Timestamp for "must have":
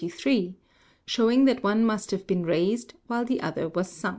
1.85-2.25